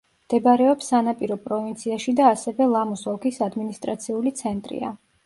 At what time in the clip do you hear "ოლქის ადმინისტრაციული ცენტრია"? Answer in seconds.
3.13-4.91